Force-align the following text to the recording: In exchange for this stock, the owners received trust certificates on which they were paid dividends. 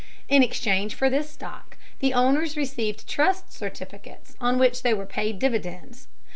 In 0.27 0.41
exchange 0.41 0.95
for 0.95 1.11
this 1.11 1.29
stock, 1.29 1.77
the 1.99 2.11
owners 2.11 2.57
received 2.57 3.07
trust 3.07 3.53
certificates 3.53 4.35
on 4.41 4.57
which 4.57 4.81
they 4.81 4.95
were 4.95 5.05
paid 5.05 5.37
dividends. 5.37 6.07